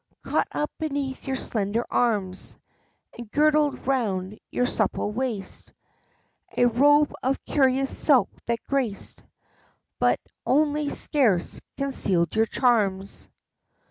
[0.23, 2.57] Caught up beneath your slender arms,
[3.15, 5.73] and girdled 'round your supple waist,
[6.57, 9.23] A robe of curious silk that graced,
[9.99, 13.29] but only scarce concealed your charms.